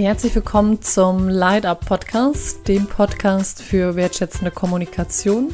Herzlich 0.00 0.32
willkommen 0.36 0.80
zum 0.80 1.28
Light 1.28 1.66
Up 1.66 1.84
Podcast, 1.84 2.68
dem 2.68 2.86
Podcast 2.86 3.60
für 3.60 3.96
wertschätzende 3.96 4.52
Kommunikation. 4.52 5.52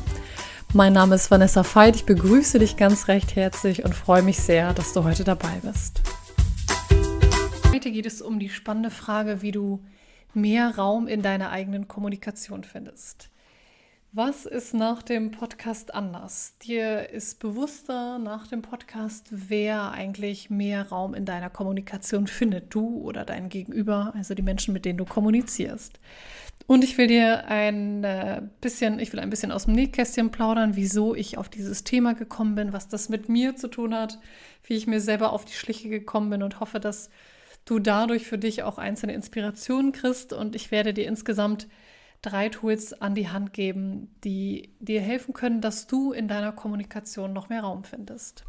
Mein 0.74 0.92
Name 0.92 1.14
ist 1.14 1.30
Vanessa 1.30 1.64
Veit. 1.64 1.96
Ich 1.96 2.04
begrüße 2.04 2.58
dich 2.58 2.76
ganz 2.76 3.08
recht 3.08 3.36
herzlich 3.36 3.86
und 3.86 3.94
freue 3.94 4.20
mich 4.20 4.38
sehr, 4.38 4.74
dass 4.74 4.92
du 4.92 5.02
heute 5.02 5.24
dabei 5.24 5.60
bist. 5.62 6.02
Heute 7.72 7.90
geht 7.90 8.04
es 8.04 8.20
um 8.20 8.38
die 8.38 8.50
spannende 8.50 8.90
Frage, 8.90 9.40
wie 9.40 9.50
du 9.50 9.82
mehr 10.34 10.76
Raum 10.76 11.08
in 11.08 11.22
deiner 11.22 11.48
eigenen 11.48 11.88
Kommunikation 11.88 12.64
findest. 12.64 13.30
Was 14.16 14.46
ist 14.46 14.74
nach 14.74 15.02
dem 15.02 15.32
Podcast 15.32 15.92
anders? 15.92 16.56
Dir 16.62 17.10
ist 17.10 17.40
bewusster 17.40 18.20
nach 18.20 18.46
dem 18.46 18.62
Podcast, 18.62 19.26
wer 19.32 19.90
eigentlich 19.90 20.50
mehr 20.50 20.88
Raum 20.88 21.14
in 21.14 21.24
deiner 21.24 21.50
Kommunikation 21.50 22.28
findet, 22.28 22.72
du 22.72 23.00
oder 23.00 23.24
dein 23.24 23.48
Gegenüber, 23.48 24.12
also 24.16 24.34
die 24.34 24.42
Menschen, 24.42 24.72
mit 24.72 24.84
denen 24.84 24.98
du 24.98 25.04
kommunizierst. 25.04 25.98
Und 26.68 26.84
ich 26.84 26.96
will 26.96 27.08
dir 27.08 27.48
ein 27.48 28.04
äh, 28.04 28.42
bisschen, 28.60 29.00
ich 29.00 29.12
will 29.12 29.18
ein 29.18 29.30
bisschen 29.30 29.50
aus 29.50 29.64
dem 29.64 29.74
Nähkästchen 29.74 30.30
plaudern, 30.30 30.76
wieso 30.76 31.16
ich 31.16 31.36
auf 31.36 31.48
dieses 31.48 31.82
Thema 31.82 32.14
gekommen 32.14 32.54
bin, 32.54 32.72
was 32.72 32.86
das 32.86 33.08
mit 33.08 33.28
mir 33.28 33.56
zu 33.56 33.66
tun 33.66 33.96
hat, 33.96 34.20
wie 34.62 34.74
ich 34.74 34.86
mir 34.86 35.00
selber 35.00 35.32
auf 35.32 35.44
die 35.44 35.54
Schliche 35.54 35.88
gekommen 35.88 36.30
bin 36.30 36.44
und 36.44 36.60
hoffe, 36.60 36.78
dass 36.78 37.10
du 37.64 37.80
dadurch 37.80 38.28
für 38.28 38.38
dich 38.38 38.62
auch 38.62 38.78
einzelne 38.78 39.12
Inspirationen 39.12 39.90
kriegst. 39.90 40.32
Und 40.32 40.54
ich 40.54 40.70
werde 40.70 40.94
dir 40.94 41.08
insgesamt 41.08 41.66
drei 42.24 42.48
Tools 42.48 42.92
an 42.94 43.14
die 43.14 43.28
Hand 43.28 43.52
geben, 43.52 44.14
die 44.24 44.74
dir 44.80 45.00
helfen 45.00 45.34
können, 45.34 45.60
dass 45.60 45.86
du 45.86 46.12
in 46.12 46.28
deiner 46.28 46.52
Kommunikation 46.52 47.32
noch 47.32 47.48
mehr 47.48 47.62
Raum 47.62 47.84
findest. 47.84 48.44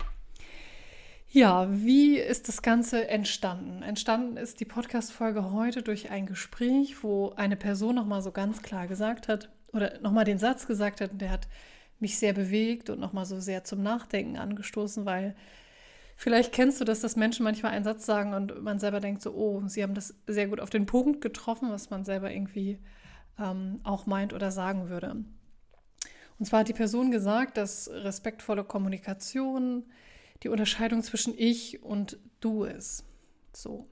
Ja, 1.27 1.67
wie 1.69 2.17
ist 2.17 2.47
das 2.47 2.61
Ganze 2.61 3.09
entstanden? 3.09 3.83
Entstanden 3.83 4.38
ist 4.38 4.61
die 4.61 4.66
Podcast-Folge 4.66 5.52
heute 5.52 5.81
durch 5.81 6.09
ein 6.09 6.25
Gespräch, 6.25 7.03
wo 7.03 7.31
eine 7.35 7.58
Person 7.58 7.95
nochmal 7.95 8.22
so 8.22 8.31
ganz 8.31 8.61
klar 8.61 8.88
gesagt 8.88 9.27
hat 9.27 9.50
oder 9.73 10.00
nochmal 10.00 10.23
den 10.23 10.38
Satz 10.38 10.66
gesagt 10.66 11.02
hat, 11.02 11.11
der 11.19 11.31
hat 11.31 11.50
mich 12.00 12.17
sehr 12.17 12.31
bewegt 12.31 12.89
und 12.89 13.02
nochmal 13.02 13.25
so 13.25 13.39
sehr 13.41 13.66
zum 13.66 13.83
Nachdenken 13.83 14.38
angestoßen, 14.38 15.05
weil 15.05 15.35
vielleicht 16.16 16.53
kennst 16.53 16.80
du 16.80 16.85
das, 16.85 17.02
dass 17.02 17.17
Menschen 17.17 17.44
manchmal 17.44 17.73
einen 17.73 17.83
Satz 17.83 18.05
sagen 18.05 18.33
und 18.33 18.63
man 18.63 18.80
selber 18.80 19.02
denkt 19.02 19.22
so, 19.22 19.33
oh, 19.33 19.63
sie 19.67 19.83
haben 19.83 19.94
das 19.94 20.16
sehr 20.28 20.47
gut 20.47 20.61
auf 20.61 20.69
den 20.69 20.85
Punkt 20.85 21.19
getroffen, 21.19 21.69
was 21.69 21.89
man 21.89 22.05
selber 22.05 22.31
irgendwie 22.31 22.80
ähm, 23.39 23.80
auch 23.83 24.05
meint 24.05 24.33
oder 24.33 24.52
sagen 24.52 24.89
würde. 24.89 25.23
Und 26.38 26.45
zwar 26.45 26.61
hat 26.61 26.67
die 26.67 26.73
Person 26.73 27.11
gesagt, 27.11 27.58
dass 27.58 27.89
respektvolle 27.89 28.64
Kommunikation 28.64 29.86
die 30.44 30.50
Unterscheidung 30.50 31.02
zwischen 31.02 31.33
ich 31.38 31.81
und 31.81 32.17
du 32.41 32.63
ist. 32.63 33.06
So. 33.53 33.88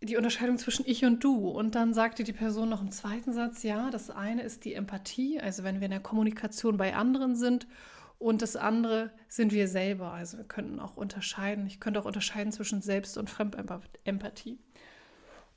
Die 0.00 0.16
Unterscheidung 0.16 0.58
zwischen 0.58 0.84
ich 0.86 1.04
und 1.04 1.22
du. 1.22 1.48
Und 1.48 1.74
dann 1.74 1.94
sagte 1.94 2.24
die 2.24 2.32
Person 2.32 2.68
noch 2.68 2.82
im 2.82 2.90
zweiten 2.90 3.32
Satz, 3.32 3.62
ja, 3.62 3.90
das 3.90 4.10
eine 4.10 4.42
ist 4.42 4.64
die 4.64 4.74
Empathie, 4.74 5.40
also 5.40 5.64
wenn 5.64 5.76
wir 5.76 5.86
in 5.86 5.92
der 5.92 6.00
Kommunikation 6.00 6.76
bei 6.76 6.94
anderen 6.94 7.36
sind. 7.36 7.66
Und 8.18 8.42
das 8.42 8.56
andere 8.56 9.12
sind 9.28 9.52
wir 9.52 9.68
selber. 9.68 10.12
Also 10.12 10.38
wir 10.38 10.44
könnten 10.44 10.80
auch 10.80 10.96
unterscheiden. 10.96 11.66
Ich 11.66 11.78
könnte 11.78 12.00
auch 12.00 12.04
unterscheiden 12.04 12.52
zwischen 12.52 12.82
Selbst- 12.82 13.16
und 13.16 13.30
Fremdempathie. 13.30 14.58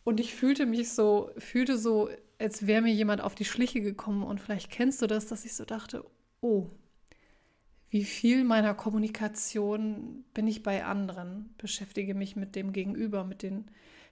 Und 0.03 0.19
ich 0.19 0.33
fühlte 0.33 0.65
mich 0.65 0.89
so, 0.89 1.29
fühlte 1.37 1.77
so, 1.77 2.09
als 2.39 2.65
wäre 2.65 2.81
mir 2.81 2.93
jemand 2.93 3.21
auf 3.21 3.35
die 3.35 3.45
Schliche 3.45 3.81
gekommen. 3.81 4.23
Und 4.23 4.39
vielleicht 4.39 4.71
kennst 4.71 5.01
du 5.01 5.07
das, 5.07 5.27
dass 5.27 5.45
ich 5.45 5.53
so 5.53 5.65
dachte, 5.65 6.03
oh, 6.41 6.67
wie 7.89 8.05
viel 8.05 8.43
meiner 8.43 8.73
Kommunikation 8.73 10.23
bin 10.33 10.47
ich 10.47 10.63
bei 10.63 10.85
anderen, 10.85 11.53
beschäftige 11.57 12.15
mich 12.15 12.35
mit 12.35 12.55
dem 12.55 12.71
Gegenüber, 12.71 13.25
mit 13.25 13.43
den 13.43 13.65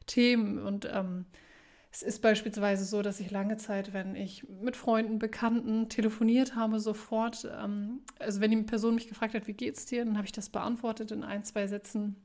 Themen. 0.06 0.60
Und 0.60 0.88
ähm, 0.92 1.26
es 1.92 2.04
ist 2.04 2.22
beispielsweise 2.22 2.86
so, 2.86 3.02
dass 3.02 3.20
ich 3.20 3.32
lange 3.32 3.58
Zeit, 3.58 3.94
wenn 3.94 4.16
ich 4.16 4.48
mit 4.48 4.76
Freunden, 4.76 5.18
Bekannten 5.18 5.90
telefoniert 5.90 6.56
habe, 6.56 6.80
sofort, 6.80 7.50
ähm, 7.58 8.02
also 8.20 8.42
wenn 8.42 8.52
die 8.52 8.62
Person 8.64 8.96
mich 8.96 9.08
gefragt 9.08 9.34
hat, 9.34 9.48
wie 9.48 9.54
geht's 9.54 9.86
dir, 9.86 10.06
dann 10.06 10.18
habe 10.18 10.26
ich 10.26 10.34
das 10.34 10.50
beantwortet 10.50 11.12
in 11.12 11.24
ein, 11.24 11.44
zwei 11.46 11.66
Sätzen 11.66 12.18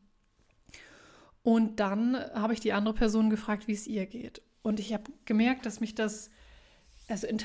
und 1.44 1.78
dann 1.78 2.16
habe 2.32 2.54
ich 2.54 2.60
die 2.60 2.72
andere 2.72 2.94
Person 2.94 3.28
gefragt, 3.28 3.68
wie 3.68 3.74
es 3.74 3.86
ihr 3.86 4.06
geht. 4.06 4.40
Und 4.62 4.80
ich 4.80 4.94
habe 4.94 5.04
gemerkt, 5.26 5.66
dass 5.66 5.78
mich 5.78 5.94
das, 5.94 6.30
also 7.06 7.26
in, 7.26 7.36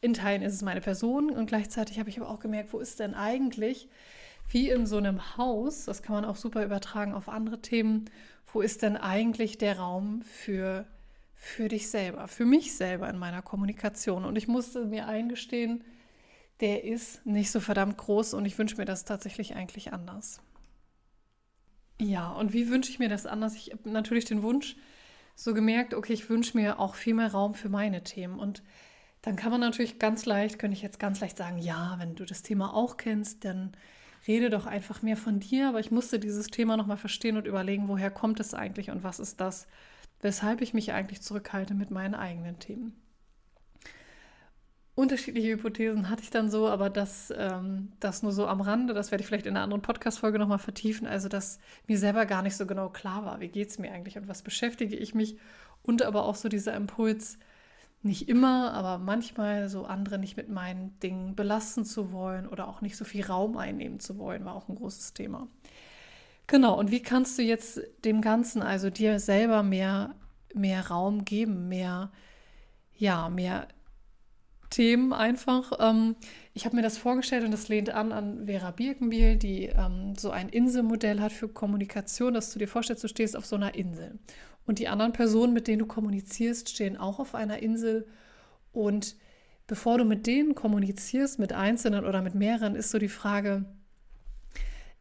in 0.00 0.14
Teilen 0.14 0.42
ist 0.42 0.52
es 0.52 0.62
meine 0.62 0.80
Person 0.80 1.30
und 1.30 1.46
gleichzeitig 1.46 2.00
habe 2.00 2.10
ich 2.10 2.20
aber 2.20 2.28
auch 2.28 2.40
gemerkt, 2.40 2.72
wo 2.72 2.80
ist 2.80 2.98
denn 2.98 3.14
eigentlich, 3.14 3.88
wie 4.50 4.68
in 4.68 4.84
so 4.84 4.96
einem 4.96 5.36
Haus, 5.36 5.84
das 5.84 6.02
kann 6.02 6.16
man 6.16 6.24
auch 6.24 6.34
super 6.34 6.64
übertragen 6.64 7.14
auf 7.14 7.28
andere 7.28 7.62
Themen, 7.62 8.06
wo 8.52 8.62
ist 8.62 8.82
denn 8.82 8.96
eigentlich 8.96 9.58
der 9.58 9.78
Raum 9.78 10.22
für, 10.22 10.84
für 11.36 11.68
dich 11.68 11.88
selber, 11.88 12.26
für 12.26 12.46
mich 12.46 12.76
selber 12.76 13.08
in 13.08 13.16
meiner 13.16 13.42
Kommunikation? 13.42 14.24
Und 14.24 14.34
ich 14.34 14.48
musste 14.48 14.86
mir 14.86 15.06
eingestehen, 15.06 15.84
der 16.58 16.82
ist 16.82 17.24
nicht 17.24 17.52
so 17.52 17.60
verdammt 17.60 17.96
groß 17.96 18.34
und 18.34 18.44
ich 18.44 18.58
wünsche 18.58 18.76
mir 18.76 18.86
das 18.86 19.04
tatsächlich 19.04 19.54
eigentlich 19.54 19.92
anders. 19.92 20.40
Ja, 21.98 22.30
und 22.30 22.52
wie 22.52 22.68
wünsche 22.68 22.90
ich 22.90 22.98
mir 22.98 23.08
das 23.08 23.26
anders? 23.26 23.54
Ich 23.54 23.72
habe 23.72 23.88
natürlich 23.90 24.26
den 24.26 24.42
Wunsch 24.42 24.76
so 25.34 25.54
gemerkt, 25.54 25.94
okay, 25.94 26.12
ich 26.12 26.28
wünsche 26.28 26.56
mir 26.56 26.78
auch 26.78 26.94
viel 26.94 27.14
mehr 27.14 27.32
Raum 27.32 27.54
für 27.54 27.68
meine 27.68 28.02
Themen. 28.02 28.38
Und 28.38 28.62
dann 29.22 29.36
kann 29.36 29.50
man 29.50 29.60
natürlich 29.60 29.98
ganz 29.98 30.26
leicht, 30.26 30.58
könnte 30.58 30.76
ich 30.76 30.82
jetzt 30.82 30.98
ganz 30.98 31.20
leicht 31.20 31.38
sagen, 31.38 31.58
ja, 31.58 31.96
wenn 31.98 32.14
du 32.14 32.24
das 32.24 32.42
Thema 32.42 32.74
auch 32.74 32.96
kennst, 32.96 33.44
dann 33.44 33.76
rede 34.28 34.50
doch 34.50 34.66
einfach 34.66 35.02
mehr 35.02 35.16
von 35.16 35.40
dir. 35.40 35.68
Aber 35.68 35.80
ich 35.80 35.90
musste 35.90 36.18
dieses 36.18 36.48
Thema 36.48 36.76
nochmal 36.76 36.98
verstehen 36.98 37.36
und 37.36 37.46
überlegen, 37.46 37.88
woher 37.88 38.10
kommt 38.10 38.40
es 38.40 38.54
eigentlich 38.54 38.90
und 38.90 39.02
was 39.02 39.18
ist 39.18 39.40
das, 39.40 39.66
weshalb 40.20 40.60
ich 40.60 40.74
mich 40.74 40.92
eigentlich 40.92 41.22
zurückhalte 41.22 41.74
mit 41.74 41.90
meinen 41.90 42.14
eigenen 42.14 42.58
Themen 42.58 43.05
unterschiedliche 44.96 45.52
Hypothesen 45.52 46.10
hatte 46.10 46.22
ich 46.22 46.30
dann 46.30 46.50
so, 46.50 46.66
aber 46.66 46.90
das, 46.90 47.32
ähm, 47.36 47.92
das 48.00 48.22
nur 48.22 48.32
so 48.32 48.46
am 48.46 48.62
Rande, 48.62 48.94
das 48.94 49.12
werde 49.12 49.20
ich 49.20 49.28
vielleicht 49.28 49.46
in 49.46 49.54
einer 49.54 49.62
anderen 49.62 49.82
Podcast-Folge 49.82 50.38
nochmal 50.38 50.58
vertiefen. 50.58 51.06
Also, 51.06 51.28
dass 51.28 51.60
mir 51.86 51.98
selber 51.98 52.26
gar 52.26 52.42
nicht 52.42 52.56
so 52.56 52.66
genau 52.66 52.88
klar 52.88 53.24
war, 53.24 53.38
wie 53.40 53.48
geht 53.48 53.68
es 53.68 53.78
mir 53.78 53.92
eigentlich 53.92 54.16
und 54.16 54.26
was 54.26 54.42
beschäftige 54.42 54.96
ich 54.96 55.14
mich. 55.14 55.36
Und 55.82 56.02
aber 56.02 56.24
auch 56.24 56.34
so 56.34 56.48
dieser 56.48 56.74
Impuls, 56.74 57.38
nicht 58.02 58.28
immer, 58.28 58.72
aber 58.72 58.98
manchmal 58.98 59.68
so 59.68 59.84
andere 59.84 60.18
nicht 60.18 60.36
mit 60.36 60.48
meinen 60.48 60.98
Dingen 61.00 61.34
belasten 61.34 61.84
zu 61.84 62.12
wollen 62.12 62.46
oder 62.46 62.68
auch 62.68 62.80
nicht 62.80 62.96
so 62.96 63.04
viel 63.04 63.24
Raum 63.24 63.56
einnehmen 63.56 64.00
zu 64.00 64.16
wollen, 64.18 64.44
war 64.44 64.54
auch 64.54 64.68
ein 64.68 64.76
großes 64.76 65.12
Thema. 65.12 65.48
Genau, 66.46 66.78
und 66.78 66.90
wie 66.90 67.02
kannst 67.02 67.36
du 67.38 67.42
jetzt 67.42 67.80
dem 68.04 68.20
Ganzen, 68.20 68.62
also 68.62 68.88
dir 68.88 69.18
selber 69.18 69.62
mehr, 69.62 70.14
mehr 70.54 70.86
Raum 70.88 71.24
geben, 71.24 71.68
mehr, 71.68 72.10
ja, 72.96 73.28
mehr 73.28 73.66
Themen 74.70 75.12
einfach. 75.12 75.72
Ähm, 75.78 76.16
ich 76.54 76.64
habe 76.64 76.76
mir 76.76 76.82
das 76.82 76.98
vorgestellt 76.98 77.44
und 77.44 77.50
das 77.50 77.68
lehnt 77.68 77.90
an 77.90 78.12
an 78.12 78.46
Vera 78.46 78.70
Birkenbiel, 78.70 79.36
die 79.36 79.66
ähm, 79.66 80.14
so 80.16 80.30
ein 80.30 80.48
Inselmodell 80.48 81.20
hat 81.20 81.32
für 81.32 81.48
Kommunikation, 81.48 82.34
dass 82.34 82.52
du 82.52 82.58
dir 82.58 82.68
vorstellst, 82.68 83.04
du 83.04 83.08
stehst 83.08 83.36
auf 83.36 83.46
so 83.46 83.56
einer 83.56 83.74
Insel. 83.74 84.18
Und 84.66 84.78
die 84.78 84.88
anderen 84.88 85.12
Personen, 85.12 85.52
mit 85.52 85.68
denen 85.68 85.80
du 85.80 85.86
kommunizierst, 85.86 86.68
stehen 86.68 86.96
auch 86.96 87.20
auf 87.20 87.34
einer 87.34 87.62
Insel. 87.62 88.06
Und 88.72 89.16
bevor 89.66 89.98
du 89.98 90.04
mit 90.04 90.26
denen 90.26 90.54
kommunizierst, 90.54 91.38
mit 91.38 91.52
Einzelnen 91.52 92.04
oder 92.04 92.20
mit 92.20 92.34
mehreren, 92.34 92.74
ist 92.74 92.90
so 92.90 92.98
die 92.98 93.08
Frage, 93.08 93.64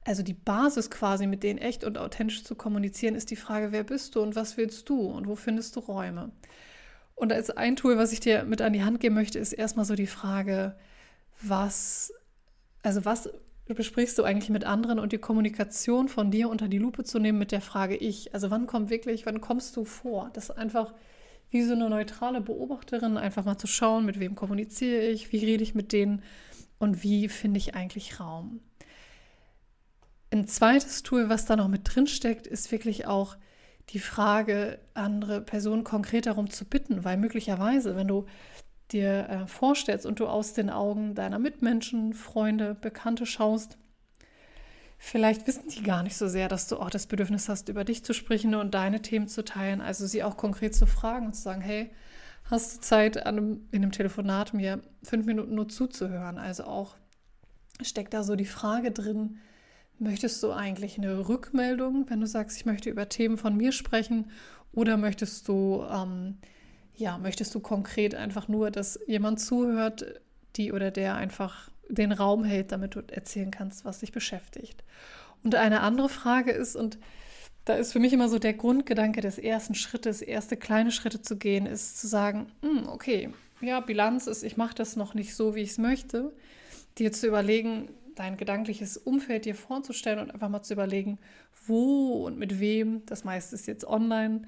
also 0.04 0.22
die 0.22 0.34
Basis 0.34 0.92
quasi, 0.92 1.26
mit 1.26 1.42
denen 1.42 1.58
echt 1.58 1.84
und 1.84 1.98
authentisch 1.98 2.44
zu 2.44 2.56
kommunizieren, 2.56 3.16
ist 3.16 3.32
die 3.32 3.36
Frage, 3.36 3.72
wer 3.72 3.84
bist 3.84 4.16
du 4.16 4.22
und 4.22 4.36
was 4.36 4.56
willst 4.56 4.88
du 4.88 5.02
und 5.02 5.28
wo 5.28 5.36
findest 5.36 5.76
du 5.76 5.80
Räume? 5.80 6.32
Und 7.16 7.32
als 7.32 7.50
ein 7.50 7.76
Tool, 7.78 7.98
was 7.98 8.12
ich 8.12 8.20
dir 8.20 8.44
mit 8.44 8.62
an 8.62 8.74
die 8.74 8.84
Hand 8.84 9.00
geben 9.00 9.16
möchte, 9.16 9.40
ist 9.40 9.54
erstmal 9.54 9.86
so 9.86 9.96
die 9.96 10.08
Frage, 10.08 10.76
was, 11.42 12.14
also 12.84 13.06
was 13.06 13.30
besprichst 13.74 14.18
du 14.18 14.24
eigentlich 14.24 14.50
mit 14.50 14.66
anderen 14.66 15.00
und 15.00 15.12
die 15.12 15.18
Kommunikation 15.18 16.08
von 16.08 16.30
dir 16.30 16.50
unter 16.50 16.68
die 16.68 16.78
Lupe 16.78 17.04
zu 17.04 17.18
nehmen 17.18 17.40
mit 17.40 17.52
der 17.52 17.62
Frage 17.62 17.96
ich. 17.96 18.34
Also 18.34 18.52
wann 18.52 18.68
kommt 18.68 18.90
wirklich, 18.90 19.26
wann 19.26 19.42
kommst 19.42 19.76
du 19.76 19.86
vor? 19.86 20.30
Das 20.34 20.50
ist 20.50 20.58
einfach 20.58 20.94
wie 21.50 21.64
so 21.64 21.74
eine 21.74 21.90
neutrale 21.90 22.42
Beobachterin, 22.42 23.18
einfach 23.18 23.46
mal 23.46 23.58
zu 23.58 23.68
schauen, 23.68 24.06
mit 24.06 24.20
wem 24.20 24.36
kommuniziere 24.36 25.02
ich, 25.08 25.32
wie 25.32 25.44
rede 25.44 25.64
ich 25.64 25.74
mit 25.74 25.94
denen 25.94 26.22
und 26.78 27.02
wie 27.02 27.30
finde 27.30 27.58
ich 27.58 27.76
eigentlich 27.76 28.20
Raum. 28.20 28.60
Ein 30.32 30.48
zweites 30.48 31.02
Tool, 31.02 31.30
was 31.30 31.46
da 31.46 31.56
noch 31.56 31.70
mit 31.70 31.82
drin 31.86 32.08
steckt, 32.08 32.46
ist 32.46 32.72
wirklich 32.72 33.08
auch 33.08 33.38
die 33.90 34.00
Frage, 34.00 34.80
andere 34.94 35.42
Personen 35.42 35.84
konkret 35.84 36.26
darum 36.26 36.50
zu 36.50 36.66
bitten, 36.66 37.04
weil 37.04 37.18
möglicherweise, 37.18 37.96
wenn 37.96 38.08
du 38.08 38.26
dir 38.92 39.30
äh, 39.30 39.48
vorstellst 39.48 40.06
und 40.06 40.20
du 40.20 40.28
aus 40.28 40.54
den 40.54 40.70
Augen 40.70 41.16
deiner 41.16 41.40
Mitmenschen, 41.40 42.14
Freunde, 42.14 42.76
Bekannte 42.76 43.26
schaust, 43.26 43.78
vielleicht 44.98 45.48
wissen 45.48 45.70
die 45.70 45.84
gar 45.84 46.04
nicht 46.04 46.18
so 46.18 46.28
sehr, 46.28 46.48
dass 46.48 46.68
du 46.68 46.78
auch 46.78 46.90
das 46.90 47.08
Bedürfnis 47.08 47.50
hast, 47.50 47.70
über 47.70 47.84
dich 47.84 48.04
zu 48.04 48.14
sprechen 48.14 48.56
und 48.56 48.74
deine 48.74 49.02
Themen 49.02 49.28
zu 49.28 49.44
teilen, 49.44 49.82
also 49.82 50.06
sie 50.06 50.24
auch 50.24 50.38
konkret 50.38 50.76
zu 50.76 50.86
fragen 50.86 51.28
und 51.28 51.36
zu 51.36 51.42
sagen, 51.42 51.62
hey, 51.62 51.92
hast 52.46 52.78
du 52.78 52.82
Zeit, 52.82 53.26
einem, 53.26 53.68
in 53.72 53.84
einem 53.84 53.92
Telefonat 53.92 54.54
mir 54.54 54.82
fünf 55.04 55.26
Minuten 55.26 55.56
nur 55.56 55.68
zuzuhören? 55.68 56.38
Also 56.38 56.66
auch 56.66 56.96
steckt 57.82 58.14
da 58.14 58.24
so 58.24 58.36
die 58.36 58.46
Frage 58.46 58.92
drin, 58.92 59.38
Möchtest 59.98 60.44
du 60.44 60.52
eigentlich 60.52 60.98
eine 60.98 61.30
Rückmeldung, 61.30 62.10
wenn 62.10 62.20
du 62.20 62.28
sagst, 62.28 62.58
ich 62.58 62.66
möchte 62.66 62.90
über 62.90 63.08
Themen 63.08 63.38
von 63.38 63.56
mir 63.56 63.72
sprechen? 63.72 64.30
Oder 64.74 64.98
möchtest 64.98 65.48
du, 65.48 65.86
ähm, 65.90 66.38
ja, 66.96 67.18
möchtest 67.18 67.56
du 67.56 67.62
konkret 67.62 68.14
einfach 68.14 68.48
nur, 68.48 68.72
dass 68.72 69.00
jemand 69.08 69.40
zuhört, 69.40 70.06
die 70.58 70.74
oder 70.74 70.92
der 70.92 71.16
einfach 71.16 71.70
den 71.88 72.12
Raum 72.12 72.44
hält, 72.44 72.72
damit 72.72 72.96
du 72.96 73.04
erzählen 73.08 73.52
kannst, 73.52 73.86
was 73.86 74.00
dich 74.00 74.12
beschäftigt? 74.12 74.84
Und 75.44 75.56
eine 75.56 75.82
andere 75.82 76.10
Frage 76.10 76.52
ist, 76.52 76.76
und 76.76 76.98
da 77.64 77.76
ist 77.76 77.94
für 77.94 78.00
mich 78.00 78.12
immer 78.12 78.28
so 78.28 78.38
der 78.38 78.54
Grundgedanke 78.54 79.22
des 79.22 79.38
ersten 79.38 79.76
Schrittes, 79.76 80.22
erste 80.22 80.58
kleine 80.58 80.92
Schritte 80.92 81.22
zu 81.22 81.38
gehen, 81.38 81.66
ist 81.66 82.00
zu 82.00 82.08
sagen, 82.08 82.48
hm, 82.62 82.88
okay, 82.88 83.30
ja, 83.62 83.80
Bilanz 83.80 84.28
ist, 84.28 84.44
ich 84.44 84.58
mache 84.58 84.76
das 84.76 84.96
noch 84.96 85.14
nicht 85.14 85.36
so, 85.36 85.56
wie 85.56 85.62
ich 85.62 85.72
es 85.72 85.78
möchte, 85.78 86.34
dir 86.98 87.12
zu 87.12 87.28
überlegen, 87.28 87.90
dein 88.16 88.38
gedankliches 88.38 88.98
Umfeld 88.98 89.46
dir 89.46 89.56
vorzustellen 89.56 90.20
und 90.20 90.32
einfach 90.32 90.50
mal 90.50 90.64
zu 90.64 90.74
überlegen, 90.74 91.20
wo 91.68 92.26
und 92.26 92.38
mit 92.38 92.60
wem, 92.60 93.06
das 93.06 93.24
meiste 93.24 93.56
ist 93.56 93.68
jetzt 93.68 93.86
online 93.86 94.44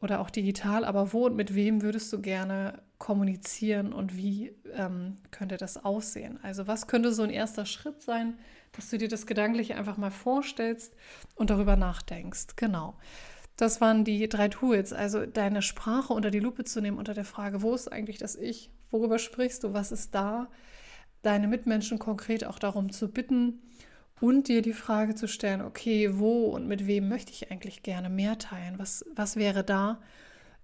oder 0.00 0.20
auch 0.20 0.30
digital, 0.30 0.84
aber 0.84 1.12
wo 1.12 1.26
und 1.26 1.36
mit 1.36 1.54
wem 1.54 1.82
würdest 1.82 2.12
du 2.12 2.20
gerne 2.20 2.82
kommunizieren 2.98 3.92
und 3.92 4.16
wie 4.16 4.52
ähm, 4.74 5.16
könnte 5.30 5.56
das 5.56 5.84
aussehen? 5.84 6.38
Also 6.42 6.66
was 6.66 6.86
könnte 6.86 7.12
so 7.12 7.22
ein 7.22 7.30
erster 7.30 7.66
Schritt 7.66 8.02
sein, 8.02 8.38
dass 8.72 8.90
du 8.90 8.98
dir 8.98 9.08
das 9.08 9.26
Gedankliche 9.26 9.76
einfach 9.76 9.96
mal 9.96 10.10
vorstellst 10.10 10.94
und 11.34 11.50
darüber 11.50 11.76
nachdenkst? 11.76 12.56
Genau. 12.56 12.94
Das 13.56 13.80
waren 13.80 14.04
die 14.04 14.28
drei 14.28 14.48
Tools, 14.48 14.92
also 14.92 15.26
deine 15.26 15.62
Sprache 15.62 16.12
unter 16.12 16.30
die 16.30 16.40
Lupe 16.40 16.64
zu 16.64 16.80
nehmen 16.80 16.98
unter 16.98 17.14
der 17.14 17.24
Frage, 17.24 17.62
wo 17.62 17.74
ist 17.74 17.92
eigentlich 17.92 18.18
das 18.18 18.34
Ich? 18.34 18.70
Worüber 18.90 19.18
sprichst 19.18 19.62
du? 19.62 19.72
Was 19.72 19.92
ist 19.92 20.14
da? 20.14 20.48
Deine 21.22 21.48
Mitmenschen 21.48 21.98
konkret 21.98 22.44
auch 22.44 22.58
darum 22.58 22.90
zu 22.90 23.08
bitten 23.10 23.62
und 24.20 24.48
dir 24.48 24.62
die 24.62 24.72
Frage 24.72 25.14
zu 25.14 25.26
stellen, 25.26 25.62
okay, 25.62 26.18
wo 26.18 26.44
und 26.46 26.68
mit 26.68 26.86
wem 26.86 27.08
möchte 27.08 27.32
ich 27.32 27.50
eigentlich 27.50 27.82
gerne 27.82 28.08
mehr 28.08 28.38
teilen? 28.38 28.78
Was, 28.78 29.04
was 29.14 29.36
wäre 29.36 29.64
da 29.64 30.00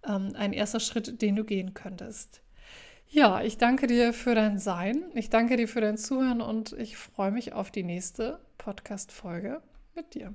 ähm, 0.06 0.32
ein 0.36 0.52
erster 0.52 0.80
Schritt, 0.80 1.20
den 1.22 1.36
du 1.36 1.44
gehen 1.44 1.74
könntest? 1.74 2.42
Ja, 3.08 3.42
ich 3.42 3.56
danke 3.56 3.86
dir 3.86 4.12
für 4.12 4.34
dein 4.34 4.58
Sein, 4.58 5.04
ich 5.14 5.30
danke 5.30 5.56
dir 5.56 5.66
für 5.66 5.80
dein 5.80 5.96
Zuhören 5.96 6.42
und 6.42 6.72
ich 6.74 6.96
freue 6.96 7.30
mich 7.30 7.54
auf 7.54 7.70
die 7.70 7.82
nächste 7.82 8.38
Podcast-Folge 8.58 9.62
mit 9.94 10.14
dir. 10.14 10.34